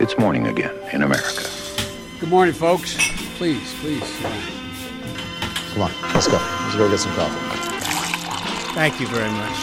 It's 0.00 0.16
morning 0.16 0.46
again 0.46 0.70
in 0.92 1.02
America. 1.02 1.42
Good 2.20 2.30
morning, 2.30 2.54
folks. 2.54 2.94
Please, 3.36 3.74
please. 3.80 4.06
Come 5.74 5.82
on, 5.82 5.90
let's 6.14 6.28
go. 6.28 6.38
Let's 6.38 6.76
go 6.76 6.88
get 6.88 7.00
some 7.00 7.14
coffee. 7.18 7.42
Thank 8.78 9.00
you 9.00 9.08
very 9.08 9.30
much. 9.30 9.58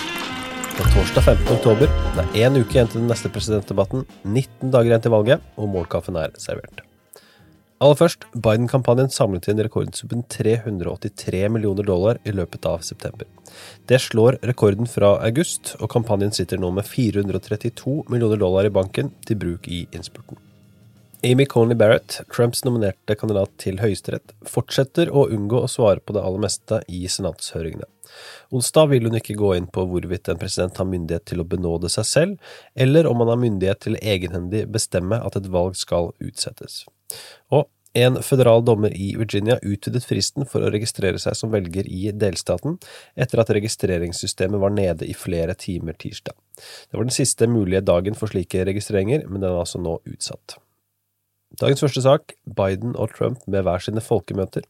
Det 0.75 0.83
er 0.83 0.91
torsdag 0.91 1.23
15. 1.23 1.55
oktober. 1.55 1.87
Det 2.17 2.25
er 2.25 2.49
én 2.49 2.59
uke 2.59 2.75
igjen 2.75 2.91
til 2.91 2.99
den 2.99 3.07
neste 3.07 3.31
presidentdebatten, 3.31 4.03
19 4.27 4.75
dager 4.75 4.91
igjen 4.91 5.05
til 5.07 5.15
valget, 5.15 5.47
og 5.55 5.71
målkaffen 5.71 6.19
er 6.19 6.35
servert. 6.35 6.83
Aller 7.83 7.97
først, 7.99 8.23
Biden-kampanjen 8.31 9.09
samlet 9.11 9.49
inn 9.51 9.59
rekordsummen 9.59 10.21
383 10.31 11.41
millioner 11.51 11.83
dollar 11.83 12.21
i 12.23 12.31
løpet 12.31 12.63
av 12.69 12.85
september. 12.87 13.27
Det 13.91 13.99
slår 13.99 14.37
rekorden 14.47 14.87
fra 14.87 15.17
august, 15.27 15.73
og 15.81 15.91
kampanjen 15.91 16.31
sitter 16.31 16.61
nå 16.61 16.71
med 16.77 16.87
432 16.87 18.05
millioner 18.07 18.39
dollar 18.39 18.69
i 18.69 18.71
banken 18.71 19.11
til 19.27 19.41
bruk 19.43 19.67
i 19.67 19.83
innspurten. 19.91 20.39
Amy 21.25 21.45
Coney 21.45 21.75
Barrett, 21.75 22.21
Trumps 22.35 22.59
nominerte 22.65 23.15
kandidat 23.17 23.49
til 23.57 23.79
Høyesterett, 23.81 24.35
fortsetter 24.45 25.09
å 25.09 25.23
unngå 25.33 25.57
å 25.63 25.69
svare 25.71 25.97
på 25.97 26.13
det 26.13 26.21
aller 26.21 26.43
meste 26.43 26.83
i 26.85 26.99
senatshøringene. 27.09 27.87
Onsdag 28.53 28.91
vil 28.91 29.07
hun 29.09 29.17
ikke 29.17 29.33
gå 29.39 29.55
inn 29.57 29.65
på 29.73 29.87
hvorvidt 29.89 30.29
en 30.29 30.37
president 30.37 30.77
har 30.77 30.85
myndighet 30.85 31.25
til 31.31 31.41
å 31.41 31.47
benåde 31.49 31.89
seg 31.89 32.05
selv, 32.05 32.51
eller 32.77 33.09
om 33.09 33.23
han 33.23 33.31
har 33.33 33.39
myndighet 33.41 33.81
til 33.87 33.97
egenhendig 34.03 34.67
bestemme 34.75 35.17
at 35.17 35.37
et 35.39 35.47
valg 35.55 35.73
skal 35.79 36.11
utsettes. 36.21 36.83
Og 37.49 37.65
en 37.97 38.19
føderal 38.27 38.61
dommer 38.67 38.93
i 38.93 39.15
Virginia 39.17 39.55
utvidet 39.63 40.03
fristen 40.05 40.45
for 40.51 40.61
å 40.61 40.69
registrere 40.75 41.17
seg 41.23 41.39
som 41.39 41.49
velger 41.55 41.89
i 41.89 42.11
delstaten, 42.13 42.77
etter 43.17 43.41
at 43.41 43.53
registreringssystemet 43.55 44.61
var 44.61 44.77
nede 44.77 45.09
i 45.09 45.17
flere 45.17 45.57
timer 45.57 45.97
tirsdag. 45.97 46.37
Det 46.91 46.99
var 46.99 47.09
den 47.09 47.17
siste 47.17 47.49
mulige 47.49 47.81
dagen 47.87 48.19
for 48.19 48.29
slike 48.29 48.67
registreringer, 48.69 49.25
men 49.25 49.41
den 49.41 49.49
er 49.49 49.63
altså 49.63 49.81
nå 49.81 49.97
utsatt. 50.05 50.59
Dagens 51.61 51.83
første 51.83 52.01
sak, 52.03 52.33
Biden 52.45 52.95
og 52.99 53.13
Trump 53.15 53.43
med 53.47 53.63
hver 53.63 53.83
sine 53.83 54.03
folkemøter. 54.03 54.65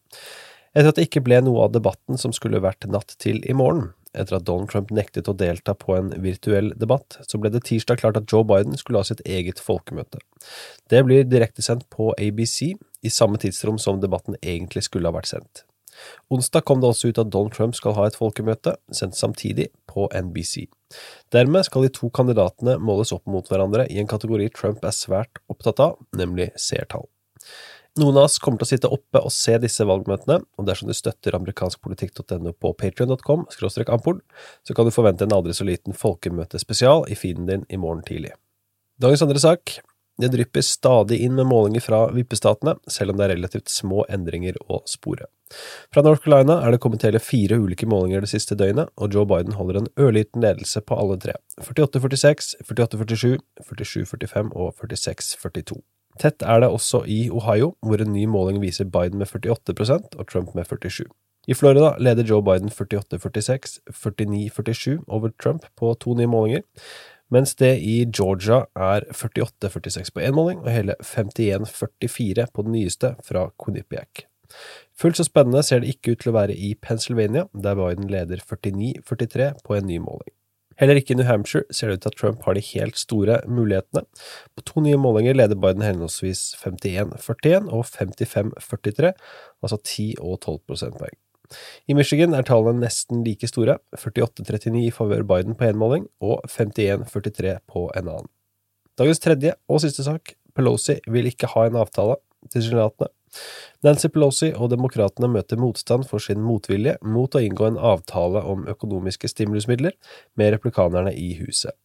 Etter 0.75 0.91
at 0.91 0.97
det 0.99 1.07
ikke 1.07 1.23
ble 1.25 1.39
noe 1.41 1.63
av 1.65 1.73
debatten 1.73 2.19
som 2.19 2.33
skulle 2.35 2.61
vært 2.61 2.85
natt 2.91 3.15
til 3.21 3.39
i 3.47 3.55
morgen, 3.57 3.93
etter 4.13 4.37
at 4.37 4.45
Donald 4.47 4.69
Trump 4.71 4.91
nektet 4.93 5.29
å 5.31 5.35
delta 5.37 5.73
på 5.77 5.95
en 5.95 6.11
virtuell 6.23 6.73
debatt, 6.79 7.17
så 7.25 7.39
ble 7.41 7.51
det 7.53 7.63
tirsdag 7.67 8.01
klart 8.01 8.19
at 8.19 8.27
Joe 8.31 8.45
Biden 8.47 8.77
skulle 8.79 9.01
ha 9.01 9.07
sitt 9.07 9.23
eget 9.25 9.61
folkemøte. 9.63 10.19
Det 10.91 11.01
blir 11.07 11.25
direktesendt 11.27 11.87
på 11.93 12.11
ABC, 12.19 12.75
i 13.05 13.13
samme 13.13 13.39
tidsrom 13.41 13.79
som 13.81 14.01
debatten 14.01 14.37
egentlig 14.41 14.85
skulle 14.87 15.09
ha 15.09 15.15
vært 15.15 15.31
sendt. 15.31 15.65
Onsdag 16.33 16.65
kom 16.67 16.81
det 16.81 16.89
også 16.91 17.11
ut 17.11 17.19
at 17.21 17.31
Donald 17.31 17.55
Trump 17.55 17.75
skal 17.77 17.95
ha 17.97 18.07
et 18.09 18.17
folkemøte, 18.17 18.75
sendt 18.91 19.17
samtidig, 19.17 19.69
på 19.87 20.09
NBC. 20.11 20.65
Dermed 21.33 21.67
skal 21.67 21.85
de 21.85 21.93
to 21.93 22.09
kandidatene 22.13 22.77
måles 22.81 23.13
opp 23.15 23.25
mot 23.29 23.47
hverandre 23.49 23.87
i 23.91 23.99
en 24.01 24.09
kategori 24.09 24.51
Trump 24.55 24.85
er 24.85 24.95
svært 24.95 25.41
opptatt 25.51 25.81
av, 25.83 25.97
nemlig 26.15 26.51
seertall. 26.59 27.07
Noen 27.95 28.17
av 28.19 28.25
oss 28.27 28.41
kommer 28.43 28.59
til 28.59 28.67
å 28.67 28.71
sitte 28.73 28.91
oppe 28.91 29.21
og 29.23 29.31
se 29.31 29.53
disse 29.63 29.85
valgmøtene, 29.87 30.41
og 30.43 30.65
dersom 30.67 30.89
du 30.91 30.95
støtter 30.97 31.37
amerikanskpolitikk.no 31.37 32.51
på 32.59 32.73
patrion.com 32.75 33.45
ampol, 33.95 34.19
så 34.67 34.75
kan 34.75 34.87
du 34.87 34.91
forvente 34.91 35.23
en 35.23 35.35
aldri 35.37 35.55
så 35.55 35.63
liten 35.63 35.95
folkemøtespesial 35.95 37.05
i 37.07 37.15
feeden 37.15 37.47
din 37.47 37.63
i 37.71 37.79
morgen 37.79 38.03
tidlig. 38.03 38.33
Dagens 38.99 39.23
andre 39.23 39.39
sak 39.39 39.77
det 40.21 40.31
drypper 40.31 40.63
stadig 40.63 41.19
inn 41.25 41.35
med 41.35 41.49
målinger 41.49 41.83
fra 41.83 42.01
vippestatene, 42.15 42.77
selv 42.87 43.11
om 43.11 43.17
det 43.19 43.27
er 43.27 43.33
relativt 43.35 43.71
små 43.71 44.05
endringer 44.09 44.57
å 44.71 44.81
spore. 44.89 45.27
Fra 45.93 46.01
North 46.01 46.23
Carolina 46.23 46.61
er 46.65 46.73
det 46.73 46.79
kommet 46.83 47.03
hele 47.05 47.21
fire 47.21 47.59
ulike 47.61 47.87
målinger 47.89 48.23
det 48.23 48.31
siste 48.31 48.57
døgnet, 48.57 48.89
og 48.95 49.13
Joe 49.13 49.27
Biden 49.29 49.57
holder 49.59 49.81
en 49.81 49.91
ørliten 50.01 50.41
ledelse 50.45 50.81
på 50.81 50.97
alle 50.97 51.19
tre. 51.21 51.35
48-46, 51.61 52.55
48-47, 52.65 53.35
47-45 53.67 54.55
og 54.55 54.73
46-42. 54.81 55.83
Tett 56.19 56.45
er 56.47 56.63
det 56.63 56.71
også 56.71 57.03
i 57.11 57.25
Ohio, 57.29 57.73
hvor 57.83 57.99
en 58.01 58.13
ny 58.15 58.23
måling 58.31 58.61
viser 58.63 58.87
Biden 58.87 59.19
med 59.19 59.27
48% 59.27 60.15
og 60.15 60.27
Trump 60.31 60.55
med 60.55 60.63
47 60.63 61.03
I 61.47 61.53
Florida 61.53 61.91
leder 61.99 62.23
Joe 62.23 62.41
Biden 62.41 62.71
48-46, 62.71 63.81
49-47 63.91 65.03
over 65.07 65.33
Trump 65.43 65.67
på 65.75 65.91
to 65.99 66.15
nye 66.15 66.31
målinger 66.31 66.63
mens 67.35 67.55
det 67.59 67.73
i 67.83 67.97
Georgia 68.07 68.63
er 68.75 69.05
48-46 69.11 70.13
på 70.15 70.23
én 70.23 70.37
måling 70.37 70.63
og 70.63 70.71
hele 70.71 70.95
51-44 71.03 72.47
på 72.53 72.65
den 72.65 72.77
nyeste 72.77 73.15
fra 73.27 73.49
Quinnipiac. 73.61 74.25
Fullt 74.95 75.19
så 75.19 75.25
spennende 75.27 75.63
ser 75.65 75.83
det 75.83 75.91
ikke 75.91 76.15
ut 76.15 76.23
til 76.23 76.31
å 76.31 76.37
være 76.37 76.55
i 76.55 76.71
Pennsylvania, 76.79 77.49
der 77.51 77.75
Biden 77.75 78.07
leder 78.11 78.39
49-43 78.39 79.51
på 79.65 79.75
en 79.75 79.87
ny 79.89 79.99
måling. 79.99 80.31
Heller 80.79 80.99
ikke 80.99 81.15
i 81.15 81.19
New 81.19 81.27
Hampshire 81.27 81.63
ser 81.71 81.87
det 81.87 81.99
ut 81.99 82.01
til 82.03 82.11
at 82.11 82.17
Trump 82.19 82.41
har 82.43 82.55
de 82.55 82.63
helt 82.73 82.97
store 82.99 83.37
mulighetene. 83.47 84.03
På 84.55 84.63
to 84.67 84.83
nye 84.83 84.99
målinger 84.99 85.37
leder 85.37 85.59
Biden 85.59 85.85
henholdsvis 85.85 86.49
51-41 86.59 87.69
og 87.71 87.85
55-43, 87.87 89.13
altså 89.63 89.79
10 89.79 90.09
og 90.19 90.41
12 90.41 90.59
prosentpoeng. 90.67 91.15
I 91.87 91.97
Michigan 91.97 92.35
er 92.35 92.45
tallene 92.47 92.83
nesten 92.83 93.23
like 93.25 93.49
store, 93.49 93.77
48-39 93.97 94.85
i 94.85 94.93
favør 94.93 95.25
Biden 95.27 95.57
på 95.57 95.67
én 95.69 95.79
måling 95.79 96.07
og 96.23 96.45
51-43 96.49 97.57
på 97.71 97.89
en 97.95 98.09
annen. 98.09 98.31
Dagens 98.95 99.19
tredje 99.19 99.55
og 99.67 99.81
siste 99.83 100.05
sak, 100.07 100.35
Pelosi 100.55 101.01
vil 101.11 101.27
ikke 101.27 101.49
ha 101.51 101.65
en 101.67 101.79
avtale, 101.81 102.15
tilsynelatende. 102.53 103.11
Nancy 103.83 104.07
Pelosi 104.07 104.51
og 104.55 104.69
demokratene 104.71 105.27
møter 105.27 105.59
motstand 105.59 106.05
for 106.07 106.23
sin 106.23 106.39
motvilje 106.43 106.95
mot 107.03 107.35
å 107.35 107.41
inngå 107.43 107.67
en 107.67 107.81
avtale 107.93 108.43
om 108.47 108.63
økonomiske 108.71 109.27
stimulusmidler 109.33 109.97
med 110.39 110.55
replikanerne 110.55 111.11
i 111.11 111.33
huset. 111.41 111.75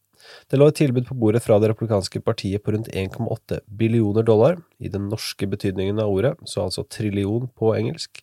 Det 0.47 0.59
lå 0.59 0.67
et 0.69 0.77
tilbud 0.77 1.07
på 1.09 1.17
bordet 1.17 1.41
fra 1.43 1.57
det 1.59 1.71
republikanske 1.71 2.21
partiet 2.23 2.63
på 2.63 2.75
rundt 2.75 2.91
1,8 2.93 3.61
billioner 3.65 4.25
dollar, 4.25 4.59
i 4.79 4.91
den 4.91 5.09
norske 5.09 5.49
betydningen 5.49 5.99
av 5.99 6.11
ordet, 6.13 6.35
så 6.45 6.67
altså 6.67 6.85
trillion 6.85 7.49
på 7.57 7.73
engelsk 7.75 8.21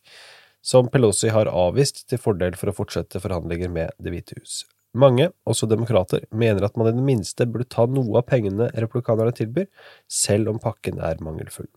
som 0.69 0.89
Pelosi 0.93 1.31
har 1.33 1.49
avvist 1.49 2.05
til 2.11 2.21
fordel 2.21 2.56
for 2.61 2.69
å 2.69 2.77
fortsette 2.77 3.23
forhandlinger 3.23 3.73
med 3.73 3.95
Det 3.97 4.12
hvite 4.12 4.37
hus. 4.41 4.62
Mange, 4.99 5.29
også 5.49 5.69
demokrater, 5.69 6.25
mener 6.33 6.65
at 6.65 6.77
man 6.77 6.89
i 6.91 6.95
det 6.97 7.05
minste 7.05 7.47
burde 7.49 7.69
ta 7.73 7.84
noe 7.89 8.21
av 8.21 8.27
pengene 8.29 8.71
republikanerne 8.75 9.34
tilbyr, 9.37 9.69
selv 10.09 10.53
om 10.53 10.61
pakken 10.61 11.01
er 11.05 11.21
mangelfull. 11.25 11.69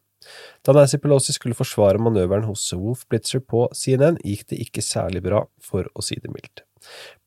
Da 0.66 0.76
Nancy 0.76 1.00
Pelosi 1.02 1.36
skulle 1.36 1.58
forsvare 1.58 2.02
manøveren 2.02 2.48
hos 2.50 2.68
Wolf 2.78 3.06
Blitzer 3.10 3.44
på 3.44 3.66
CNN, 3.76 4.20
gikk 4.24 4.48
det 4.52 4.62
ikke 4.66 4.84
særlig 4.86 5.24
bra, 5.26 5.46
for 5.64 5.88
å 5.96 6.06
si 6.06 6.20
det 6.22 6.32
mildt. 6.34 6.66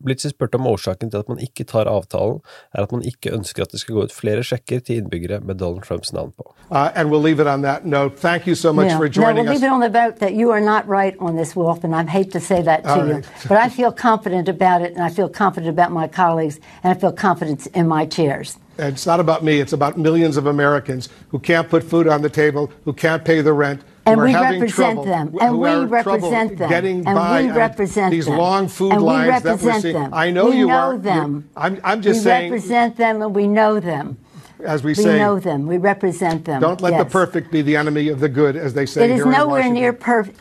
Blitzer 0.04 0.34
spurte 0.34 0.58
om 0.60 0.66
årsaken 0.66 1.10
til 1.10 1.22
at 1.22 1.28
man 1.28 1.40
ikke 1.40 1.64
tar 1.64 1.88
avtalen, 1.90 2.40
er 2.74 2.82
at 2.82 2.92
man 2.92 3.04
ikke 3.08 3.32
ønsker 3.32 3.64
at 3.64 3.72
det 3.72 3.80
skal 3.80 3.96
gå 3.96 4.04
ut 4.08 4.12
flere 4.12 4.44
sjekker 4.44 4.82
til 4.84 5.02
innbyggere 5.02 5.40
med 5.40 5.58
Donald 5.62 5.84
Trumps 5.86 6.12
navn 6.12 6.32
på. 6.36 6.54
Uh, 6.70 6.90
and 6.94 7.10
we'll 7.10 7.22
leave 7.22 7.40
it 7.40 7.46
on 7.46 7.62
that 7.62 7.86
note. 7.86 8.18
Thank 8.18 8.46
you 8.46 8.54
so 8.54 8.72
much 8.72 8.86
yeah. 8.86 8.98
for 8.98 9.08
joining 9.08 9.20
us. 9.20 9.26
no, 9.26 9.42
we'll 9.42 9.48
us. 9.48 9.54
leave 9.54 9.68
it 9.68 9.72
on 9.72 9.80
the 9.80 9.88
vote 9.88 10.18
that 10.20 10.34
you 10.34 10.50
are 10.50 10.60
not 10.60 10.88
right 10.88 11.16
on 11.20 11.36
this, 11.36 11.56
Wolf, 11.56 11.84
and 11.84 11.94
I 11.94 12.04
hate 12.04 12.32
to 12.32 12.40
say 12.40 12.62
that 12.62 12.84
to 12.84 12.90
All 12.90 13.06
you, 13.06 13.14
right. 13.14 13.28
but 13.48 13.58
I 13.58 13.68
feel 13.68 13.92
confident 13.92 14.48
about 14.48 14.82
it, 14.82 14.94
and 14.94 15.02
I 15.02 15.10
feel 15.10 15.28
confident 15.28 15.70
about 15.70 15.92
my 15.92 16.08
colleagues, 16.08 16.60
and 16.82 16.96
I 16.96 17.00
feel 17.00 17.12
confident 17.12 17.66
in 17.68 17.88
my 17.88 18.06
chairs. 18.06 18.58
And 18.78 18.94
it's 18.94 19.06
not 19.06 19.20
about 19.20 19.44
me. 19.44 19.60
It's 19.60 19.72
about 19.72 19.96
millions 19.96 20.36
of 20.36 20.46
Americans 20.46 21.08
who 21.28 21.38
can't 21.38 21.68
put 21.68 21.84
food 21.84 22.08
on 22.08 22.22
the 22.22 22.30
table, 22.30 22.72
who 22.84 22.92
can't 22.92 23.24
pay 23.24 23.40
the 23.40 23.52
rent, 23.52 23.82
and 24.06 24.20
we 24.20 24.34
represent 24.34 25.04
them. 25.04 25.36
And 25.40 25.58
we 25.58 25.74
represent 25.84 26.58
them. 26.58 26.68
Getting 26.68 27.06
and 27.06 27.14
by 27.14 27.42
we 27.42 27.50
represent 27.50 28.10
these 28.10 28.26
them. 28.26 28.38
long 28.38 28.68
food 28.68 28.92
and 28.92 29.02
lines 29.02 29.42
that 29.42 29.60
we're 29.60 29.80
seeing. 29.80 29.94
Them. 29.94 30.14
I 30.14 30.30
know 30.30 30.50
we 30.50 30.58
you 30.58 30.66
know 30.66 30.74
are. 30.74 30.98
them. 30.98 31.48
I'm, 31.56 31.80
I'm 31.84 32.02
just 32.02 32.20
we 32.20 32.24
saying. 32.24 32.50
We 32.50 32.56
represent 32.56 32.96
them 32.96 33.22
and 33.22 33.34
we 33.34 33.46
know 33.46 33.80
them. 33.80 34.18
As 34.64 34.82
we, 34.82 34.90
we 34.90 34.94
say, 34.94 35.14
we 35.14 35.18
know 35.18 35.38
them. 35.38 35.66
We 35.66 35.78
represent 35.78 36.44
them. 36.44 36.60
Don't 36.60 36.80
let 36.80 36.92
yes. 36.92 37.04
the 37.04 37.10
perfect 37.10 37.50
be 37.50 37.60
the 37.60 37.76
enemy 37.76 38.08
of 38.08 38.20
the 38.20 38.28
good, 38.28 38.56
as 38.56 38.72
they 38.72 38.86
say. 38.86 39.04
It 39.04 39.10
is 39.10 39.26
nowhere 39.26 39.68
near 39.70 39.92
perfect. 39.92 40.40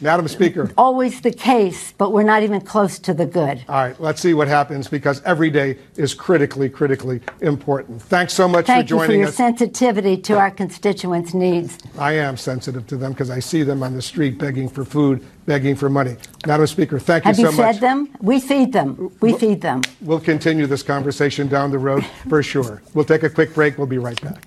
Madam 0.00 0.28
Speaker. 0.28 0.70
Always 0.76 1.20
the 1.20 1.32
case, 1.32 1.92
but 1.98 2.12
we're 2.12 2.24
not 2.24 2.42
even 2.42 2.60
close 2.60 2.98
to 3.00 3.14
the 3.14 3.26
good. 3.26 3.64
All 3.68 3.76
right, 3.76 4.00
let's 4.00 4.20
see 4.20 4.34
what 4.34 4.48
happens 4.48 4.88
because 4.88 5.22
every 5.24 5.50
day 5.50 5.78
is 5.96 6.14
critically, 6.14 6.68
critically 6.68 7.20
important. 7.40 8.02
Thanks 8.02 8.32
so 8.32 8.48
much 8.48 8.66
Thank 8.66 8.84
for 8.84 8.88
joining 8.88 9.24
us. 9.24 9.36
Thank 9.36 9.60
you 9.60 9.64
for 9.64 9.64
your 9.64 9.68
us. 9.68 9.70
sensitivity 9.70 10.16
to 10.18 10.38
our 10.38 10.50
constituents' 10.50 11.34
needs. 11.34 11.78
I 11.98 12.12
am 12.12 12.36
sensitive 12.36 12.86
to 12.88 12.96
them 12.96 13.12
because 13.12 13.30
I 13.30 13.40
see 13.40 13.62
them 13.62 13.82
on 13.82 13.94
the 13.94 14.02
street 14.02 14.38
begging 14.38 14.68
for 14.68 14.84
food, 14.84 15.24
begging 15.46 15.76
for 15.76 15.88
money. 15.88 16.16
Madam 16.46 16.66
Speaker, 16.66 16.98
thank 16.98 17.24
Have 17.24 17.38
you 17.38 17.44
so 17.44 17.50
you 17.50 17.56
much. 17.56 17.66
Have 17.66 17.74
you 17.74 17.80
fed 17.80 17.88
them? 17.88 18.08
We 18.20 18.40
feed 18.40 18.72
them. 18.72 18.96
We 19.20 19.30
we'll, 19.30 19.38
feed 19.38 19.60
them. 19.60 19.82
We'll 20.00 20.20
continue 20.20 20.66
this 20.66 20.82
conversation 20.82 21.48
down 21.48 21.70
the 21.70 21.78
road 21.78 22.04
for 22.28 22.42
sure. 22.42 22.82
We'll 22.94 23.04
take 23.04 23.22
a 23.22 23.30
quick 23.30 23.54
break. 23.54 23.78
We'll 23.78 23.86
be 23.86 23.98
right 23.98 24.20
back. 24.20 24.46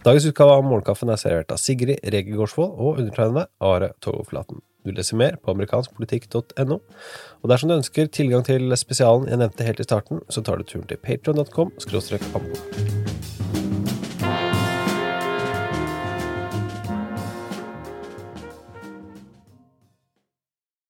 Dagens 0.00 0.24
utgave 0.24 0.54
av 0.56 0.62
Morgenkaffen 0.64 1.10
er 1.12 1.18
servert 1.20 1.52
av 1.52 1.58
Sigrid 1.60 1.98
Rege 2.14 2.32
Gårdsvold 2.32 2.72
og 2.72 3.02
undertegnede 3.02 3.50
Are 3.60 3.90
Togoflaten. 4.00 4.62
Du 4.84 4.94
leser 4.96 5.18
mer 5.20 5.36
på 5.40 5.52
amerikanskpolitikk.no. 5.54 6.80
Og 7.42 7.52
dersom 7.52 7.70
du 7.70 7.76
ønsker 7.76 8.08
tilgang 8.08 8.46
til 8.46 8.72
spesialen 8.80 9.28
jeg 9.28 9.42
nevnte 9.42 9.66
helt 9.66 9.82
i 9.82 9.88
starten, 9.88 10.24
så 10.32 10.44
tar 10.44 10.60
du 10.60 10.64
turen 10.68 10.88
til 10.88 11.00
patron.com. 11.04 12.89